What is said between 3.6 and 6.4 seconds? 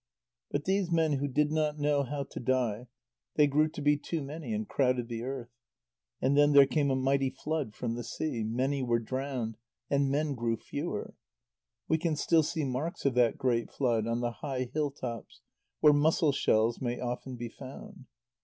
to be too many, and crowded the earth. And